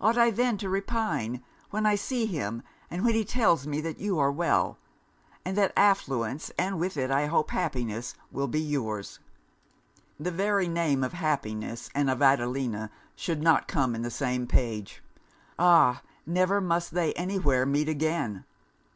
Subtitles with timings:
[0.00, 1.44] Ought I then to repine?
[1.70, 4.78] when I see him, and when he tells me that you are well;
[5.44, 9.20] and that affluence, and with it, I hope, happiness will be your's?
[10.18, 15.04] The very name of happiness and of Adelina should not come in the same page!
[15.56, 16.02] Ah!
[16.26, 18.44] never must they any where meet again.